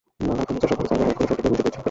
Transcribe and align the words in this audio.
না, 0.27 0.33
লাগবে 0.39 0.51
না 0.53 0.59
-স্যার, 0.59 0.69
সকালে 0.71 0.87
সার্ভার 0.91 1.05
হ্যাক 1.07 1.17
করে 1.19 1.27
সব 1.29 1.35
ডিটেইলস 1.37 1.51
মুছে 1.51 1.61
দিয়েছি। 1.63 1.77